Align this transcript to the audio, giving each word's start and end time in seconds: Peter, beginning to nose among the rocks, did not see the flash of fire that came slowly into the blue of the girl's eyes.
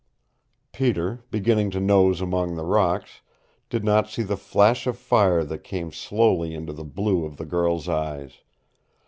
Peter, 0.73 1.21
beginning 1.29 1.69
to 1.69 1.79
nose 1.79 2.21
among 2.21 2.55
the 2.55 2.65
rocks, 2.65 3.21
did 3.69 3.83
not 3.83 4.09
see 4.09 4.23
the 4.23 4.35
flash 4.35 4.87
of 4.87 4.97
fire 4.97 5.43
that 5.43 5.63
came 5.63 5.91
slowly 5.91 6.55
into 6.55 6.73
the 6.73 6.83
blue 6.83 7.23
of 7.23 7.37
the 7.37 7.45
girl's 7.45 7.87
eyes. 7.87 8.41